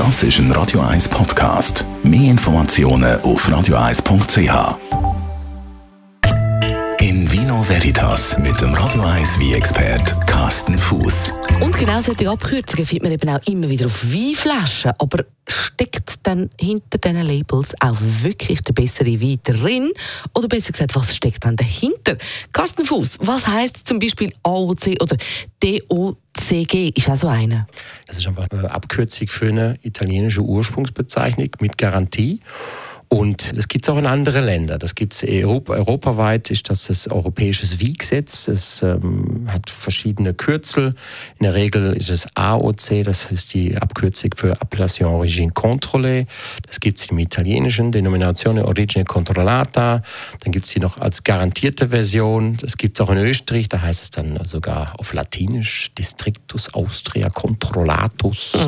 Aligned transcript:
Das 0.00 0.22
ist 0.22 0.38
ein 0.38 0.50
Radio 0.52 0.80
1 0.80 1.10
Podcast. 1.10 1.84
Mehr 2.02 2.30
Informationen 2.30 3.20
auf 3.20 3.46
radio1.ch. 3.46 4.78
In 7.00 7.30
Vino 7.30 7.62
Veritas 7.68 8.38
mit 8.38 8.58
dem 8.62 8.72
Radio 8.72 9.02
1 9.02 9.38
wie 9.38 9.52
expert 9.52 10.26
Carsten 10.26 10.78
Fuß. 10.78 11.32
Und 11.60 11.76
genau 11.76 12.00
solche 12.00 12.30
Abkürzungen 12.30 12.86
findet 12.86 13.02
man 13.02 13.12
eben 13.12 13.28
auch 13.28 13.46
immer 13.46 13.68
wieder 13.68 13.86
auf 13.86 14.02
Weinflaschen. 14.02 14.92
Aber 14.96 15.26
steckt 15.46 16.20
dann 16.22 16.48
hinter 16.58 16.96
diesen 16.96 17.20
Labels 17.20 17.74
auch 17.80 17.98
wirklich 18.22 18.62
der 18.62 18.72
bessere 18.72 19.20
Wein 19.20 19.38
drin? 19.44 19.92
Oder 20.34 20.48
besser 20.48 20.72
gesagt, 20.72 20.96
was 20.96 21.14
steckt 21.14 21.44
dann 21.44 21.56
dahinter? 21.56 22.16
Carsten 22.52 22.86
Fuß, 22.86 23.18
was 23.20 23.46
heißt 23.46 23.86
zum 23.86 23.98
Beispiel 23.98 24.32
AOC 24.44 24.96
oder 25.02 25.18
DOCG? 26.50 26.92
Ist 26.96 27.08
auch 27.08 27.30
eine? 27.30 27.66
Das 28.06 28.18
ist 28.18 28.26
einfach 28.26 28.46
eine 28.50 28.70
Abkürzung 28.70 29.28
für 29.28 29.48
eine 29.48 29.78
italienische 29.82 30.42
Ursprungsbezeichnung 30.42 31.50
mit 31.60 31.78
Garantie. 31.78 32.40
Und 33.12 33.56
das 33.58 33.66
gibt 33.66 33.84
es 33.84 33.88
auch 33.88 33.98
in 33.98 34.06
anderen 34.06 34.44
Ländern. 34.44 34.78
Das 34.78 34.94
gibt 34.94 35.14
es 35.14 35.24
Europa, 35.24 35.72
europaweit, 35.72 36.48
ist 36.52 36.70
das 36.70 36.86
das 36.86 37.08
europäische 37.08 37.80
Wieggesetz. 37.80 38.46
Es 38.46 38.84
ähm, 38.84 39.48
hat 39.48 39.68
verschiedene 39.68 40.32
Kürzel. 40.32 40.94
In 41.40 41.42
der 41.42 41.54
Regel 41.54 41.92
ist 41.94 42.08
es 42.08 42.28
AOC, 42.36 43.02
das 43.04 43.32
ist 43.32 43.52
die 43.52 43.76
Abkürzung 43.76 44.30
für 44.36 44.52
Appellation 44.52 45.12
Origine 45.12 45.50
Contrôlée. 45.50 46.26
Das 46.64 46.78
gibt 46.78 46.98
es 46.98 47.06
im 47.06 47.18
Italienischen, 47.18 47.90
Denominazione 47.90 48.64
Origine 48.64 49.04
Controllata. 49.04 50.02
Dann 50.44 50.52
gibt 50.52 50.66
es 50.66 50.70
die 50.70 50.78
noch 50.78 50.98
als 50.98 51.24
garantierte 51.24 51.88
Version. 51.88 52.58
Das 52.58 52.76
gibt 52.76 52.96
es 52.96 53.04
auch 53.04 53.10
in 53.10 53.18
Österreich, 53.18 53.68
da 53.68 53.82
heißt 53.82 54.04
es 54.04 54.10
dann 54.12 54.38
sogar 54.44 54.94
auf 55.00 55.12
Latinisch 55.14 55.92
Districtus 55.98 56.72
Austria 56.74 57.28
Controllatus. 57.28 58.52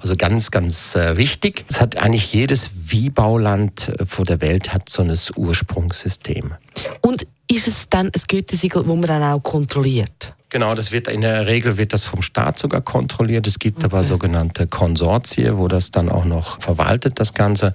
Also 0.00 0.14
ganz, 0.16 0.50
ganz 0.50 0.94
äh, 0.94 1.16
wichtig. 1.16 1.64
Es 1.68 1.80
hat 1.80 1.96
eigentlich 1.96 2.32
jedes 2.32 2.70
Wiebauland 2.90 3.77
vor 4.06 4.24
der 4.24 4.40
Welt 4.40 4.72
hat 4.72 4.88
so 4.88 5.02
ein 5.02 5.16
Ursprungssystem. 5.36 6.54
Und 7.00 7.26
ist 7.50 7.66
es 7.66 7.88
dann 7.88 8.06
ein 8.06 8.22
Gütesiegel, 8.28 8.86
wo 8.86 8.94
man 8.94 9.06
dann 9.06 9.22
auch 9.22 9.42
kontrolliert? 9.42 10.34
Genau, 10.50 10.74
das 10.74 10.92
wird 10.92 11.08
in 11.08 11.20
der 11.20 11.46
Regel 11.46 11.76
wird 11.76 11.92
das 11.92 12.04
vom 12.04 12.22
Staat 12.22 12.58
sogar 12.58 12.80
kontrolliert. 12.80 13.46
Es 13.46 13.58
gibt 13.58 13.78
okay. 13.78 13.86
aber 13.86 14.02
sogenannte 14.02 14.66
Konsortien, 14.66 15.58
wo 15.58 15.68
das 15.68 15.90
dann 15.90 16.08
auch 16.08 16.24
noch 16.24 16.62
verwaltet, 16.62 17.20
das 17.20 17.34
Ganze. 17.34 17.74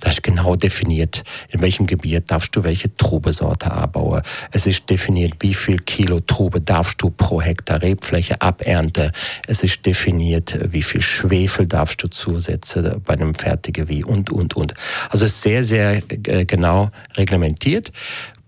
Da 0.00 0.10
ist 0.10 0.24
genau 0.24 0.56
definiert, 0.56 1.22
in 1.48 1.60
welchem 1.60 1.86
Gebiet 1.86 2.28
darfst 2.28 2.56
du 2.56 2.64
welche 2.64 2.96
Trubesorte 2.96 3.70
anbauen. 3.70 4.22
Es 4.50 4.66
ist 4.66 4.90
definiert, 4.90 5.34
wie 5.40 5.54
viel 5.54 5.76
Kilo 5.78 6.18
Trube 6.18 6.60
darfst 6.60 7.00
du 7.00 7.10
pro 7.10 7.40
Hektar 7.40 7.82
Rebfläche 7.82 8.42
abernten. 8.42 9.12
Es 9.46 9.62
ist 9.62 9.86
definiert, 9.86 10.58
wie 10.72 10.82
viel 10.82 11.02
Schwefel 11.02 11.68
darfst 11.68 12.02
du 12.02 12.08
zusetzen 12.08 13.00
bei 13.04 13.14
einem 13.14 13.36
fertigen 13.36 13.88
Wie 13.88 14.02
und, 14.02 14.30
und, 14.30 14.56
und. 14.56 14.74
Also 15.10 15.24
es 15.24 15.34
ist 15.34 15.42
sehr, 15.42 15.62
sehr 15.62 16.02
äh, 16.26 16.44
genau 16.44 16.90
reglementiert. 17.16 17.92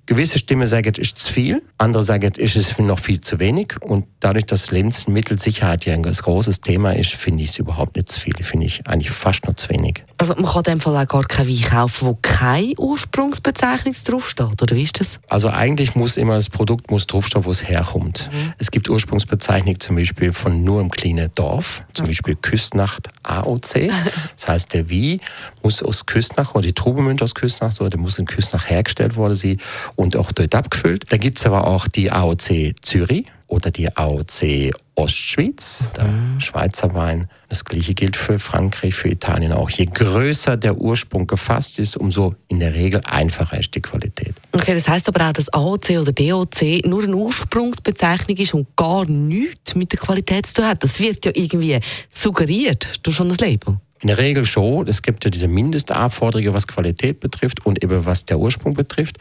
Gewisse 0.07 0.39
Stimmen 0.39 0.67
sagen, 0.67 0.93
es 0.93 0.99
ist 0.99 1.19
zu 1.19 1.33
viel, 1.33 1.63
andere 1.79 2.03
sagen, 2.03 2.33
es 2.37 2.57
ist 2.57 2.79
noch 2.79 2.99
viel 2.99 3.21
zu 3.21 3.39
wenig. 3.39 3.81
Und 3.81 4.07
dadurch, 4.19 4.47
dass 4.47 4.71
Lebensmittelsicherheit 4.71 5.85
ja 5.85 5.95
ein 5.95 6.03
großes 6.03 6.61
Thema 6.61 6.93
ist, 6.93 7.15
finde 7.15 7.45
ich 7.45 7.51
es 7.51 7.59
überhaupt 7.59 7.97
nicht 7.97 8.09
zu 8.09 8.19
viel. 8.19 8.35
Finde 8.43 8.67
ich 8.67 8.87
eigentlich 8.87 9.11
fast 9.11 9.47
noch 9.47 9.55
zu 9.55 9.69
wenig. 9.71 10.05
Also 10.21 10.35
man 10.35 10.45
kann 10.45 10.59
in 10.59 10.73
dem 10.73 10.81
Fall 10.81 10.95
auch 10.99 11.09
gar 11.09 11.25
kein 11.25 11.49
Wein 11.49 11.63
kaufen, 11.63 12.09
wo 12.09 12.19
keine 12.21 12.75
Ursprungsbezeichnung 12.77 13.95
draufsteht, 14.05 14.61
oder 14.61 14.77
wie 14.77 14.83
ist 14.83 15.01
das? 15.01 15.19
Also 15.29 15.49
eigentlich 15.49 15.95
muss 15.95 16.19
immer 16.19 16.35
das 16.35 16.51
Produkt 16.51 16.91
muss 16.91 17.07
draufstehen, 17.07 17.47
wo 17.47 17.51
es 17.51 17.67
herkommt. 17.67 18.29
Mhm. 18.31 18.53
Es 18.59 18.71
gibt 18.71 18.91
Ursprungsbezeichnung 18.91 19.81
zum 19.81 19.97
Beispiel 19.97 20.35
von 20.35 20.63
nur 20.63 20.81
einem 20.81 20.91
kleinen 20.91 21.31
Dorf, 21.35 21.83
zum 21.95 22.05
mhm. 22.05 22.11
Beispiel 22.11 22.37
Küstnacht 22.37 23.09
AOC. 23.23 23.91
Das 24.37 24.49
heißt, 24.49 24.75
der 24.75 24.91
Wein 24.91 25.21
muss 25.63 25.83
aus 25.83 26.05
Küstnacht 26.05 26.55
oder 26.55 26.67
die 26.67 26.75
Trube 26.75 27.01
müssen 27.01 27.23
aus 27.23 27.35
Küstnacht, 27.35 27.73
so, 27.73 27.89
der 27.89 27.99
muss 27.99 28.19
in 28.19 28.27
Küstnacht 28.27 28.69
hergestellt 28.69 29.17
worden 29.17 29.35
sein 29.35 29.59
und 29.97 30.17
auch 30.17 30.33
dort 30.33 30.55
abgefüllt. 30.55 31.05
Da 31.11 31.17
gibt 31.17 31.39
es 31.39 31.47
aber 31.47 31.67
auch 31.67 31.89
die 31.89 32.11
AOC 32.11 32.75
Zürich 32.83 33.25
oder 33.51 33.71
die 33.71 33.95
AOC 33.97 34.73
Ostschweiz, 34.95 35.89
der 35.97 36.05
mhm. 36.05 36.41
Schweizer 36.41 36.95
Wein. 36.95 37.29
Das 37.49 37.65
gleiche 37.65 37.95
gilt 37.95 38.17
für 38.17 38.39
Frankreich, 38.39 38.95
für 38.95 39.09
Italien 39.09 39.53
auch. 39.53 39.71
Je 39.71 39.87
größer 39.87 40.57
der 40.57 40.77
Ursprung 40.77 41.27
gefasst 41.27 41.79
ist, 41.79 41.97
umso 41.97 42.35
in 42.49 42.61
der 42.61 42.75
Regel 42.75 43.01
einfacher 43.05 43.59
ist 43.59 43.75
die 43.75 43.81
Qualität. 43.81 44.35
Okay, 44.53 44.75
das 44.75 44.89
heißt 44.89 45.09
aber 45.09 45.29
auch, 45.29 45.33
dass 45.33 45.53
AOC 45.53 45.91
oder 46.01 46.13
DOC 46.13 46.87
nur 46.87 47.03
eine 47.03 47.17
Ursprungsbezeichnung 47.17 48.37
ist 48.37 48.55
und 48.55 48.77
gar 48.77 49.07
nichts 49.07 49.75
mit 49.75 49.93
der 49.93 49.99
Qualität 49.99 50.47
zu 50.47 50.55
tun 50.55 50.67
hat. 50.67 50.85
Das 50.85 51.01
wird 51.01 51.25
ja 51.25 51.33
irgendwie 51.35 51.81
suggeriert 52.13 52.89
durch 53.03 53.17
schon 53.17 53.31
das 53.31 53.41
Label. 53.41 53.79
In 54.03 54.07
der 54.07 54.17
Regel 54.17 54.47
schon. 54.47 54.89
Es 54.89 55.03
gibt 55.03 55.25
ja 55.25 55.31
diese 55.31 55.47
Mindestanforderungen, 55.47 56.55
was 56.55 56.67
Qualität 56.67 57.21
betrifft 57.21 57.67
und 57.67 57.83
eben 57.83 58.07
was 58.07 58.25
der 58.25 58.39
Ursprung 58.39 58.73
betrifft. 58.73 59.19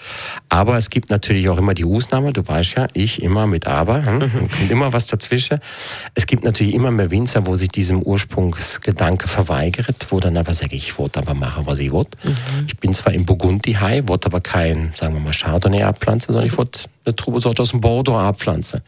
Aber 0.47 0.77
es 0.77 0.89
gibt 0.89 1.09
natürlich 1.09 1.49
auch 1.49 1.57
immer 1.57 1.73
die 1.73 1.83
Ausnahme. 1.83 2.31
Du 2.31 2.47
weißt 2.47 2.75
ja, 2.75 2.87
ich 2.93 3.21
immer 3.21 3.45
mit 3.45 3.67
Aber. 3.67 4.05
Hm? 4.05 4.19
Mhm. 4.19 4.49
Kommt 4.49 4.71
immer 4.71 4.93
was 4.93 5.07
dazwischen. 5.07 5.59
Es 6.15 6.25
gibt 6.27 6.45
natürlich 6.45 6.73
immer 6.73 6.91
mehr 6.91 7.11
Winzer, 7.11 7.45
wo 7.45 7.55
sich 7.55 7.67
diesem 7.67 8.01
Ursprungsgedanke 8.01 9.27
verweigert, 9.27 10.07
wo 10.11 10.21
dann 10.21 10.37
aber 10.37 10.53
sage 10.53 10.77
ich, 10.77 10.89
ich 10.89 10.97
wollte 10.97 11.19
aber 11.19 11.33
machen, 11.33 11.65
was 11.67 11.79
ich 11.79 11.91
wollte. 11.91 12.17
Mhm. 12.23 12.37
Ich 12.67 12.77
bin 12.77 12.93
zwar 12.93 13.11
im 13.11 13.25
Burgundi 13.25 13.73
high, 13.73 14.07
wollte 14.07 14.27
aber 14.27 14.39
kein, 14.39 14.93
sagen 14.95 15.13
wir 15.13 15.19
mal, 15.19 15.33
Chardonnay 15.33 15.83
abpflanzen, 15.83 16.33
sondern 16.33 16.47
ich 16.47 16.57
wollte 16.57 16.85
eine 17.03 17.15
Trubesorte 17.15 17.61
aus 17.61 17.71
dem 17.71 17.81
Bordeaux 17.81 18.17
abpflanzen 18.17 18.81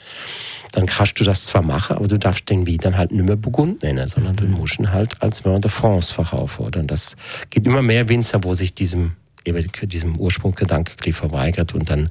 dann 0.71 0.85
kannst 0.85 1.19
du 1.19 1.23
das 1.23 1.45
zwar 1.45 1.61
machen, 1.61 1.97
aber 1.97 2.07
du 2.07 2.17
darfst 2.17 2.49
den 2.49 2.67
Wein 2.67 2.77
dann 2.77 2.97
halt 2.97 3.11
nicht 3.11 3.25
mehr 3.25 3.35
Burgund 3.35 3.83
nennen, 3.83 4.07
sondern 4.07 4.35
du 4.35 4.45
musst 4.45 4.79
ihn 4.79 4.91
halt 4.91 5.21
als 5.21 5.43
Vin 5.43 5.61
de 5.61 5.69
France 5.69 6.13
verkaufen. 6.13 6.65
Und 6.65 6.87
das 6.87 7.15
gibt 7.49 7.67
immer 7.67 7.81
mehr 7.81 8.07
Winzer, 8.09 8.43
wo 8.43 8.53
sich 8.53 8.73
diesem, 8.73 9.13
eben 9.45 9.69
diesem 9.83 10.17
Ursprungsgedanke 10.17 11.13
verweigert 11.13 11.73
und 11.73 11.89
dann 11.89 12.09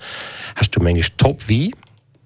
hast 0.57 0.77
du 0.77 0.81
manchmal 0.81 1.09
Top-Wein, 1.17 1.73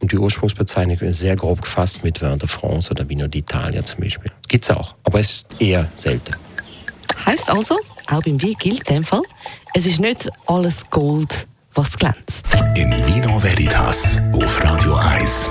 und 0.01 0.13
die 0.13 0.19
Ursprungsbezeichnung 0.19 0.99
ist 0.99 1.21
sehr 1.21 1.35
grob 1.35 1.63
gefasst 1.63 2.05
mit 2.05 2.21
Vin 2.21 2.39
de 2.39 2.47
France 2.47 2.91
oder 2.91 3.09
Vino 3.09 3.25
d'Italia 3.25 3.83
zum 3.85 4.01
Beispiel. 4.01 4.31
Gibt's 4.49 4.69
auch, 4.71 4.95
aber 5.05 5.21
es 5.21 5.31
ist 5.31 5.61
eher 5.61 5.89
selten. 5.95 6.37
Heißt 7.25 7.49
also, 7.49 7.79
auch 8.09 8.23
beim 8.23 8.43
Wein 8.43 8.55
gilt 8.59 8.89
in 8.91 8.97
dem 8.97 9.05
Fall, 9.05 9.23
es 9.73 9.87
ist 9.87 10.01
nicht 10.01 10.29
alles 10.47 10.83
Gold, 10.91 11.47
was 11.75 11.97
glänzt. 11.97 12.45
In 12.75 12.91
Vino 13.07 13.43
Veritas 13.43 14.21
auf 14.35 14.63
Radio 14.63 14.95
1. 14.95 15.51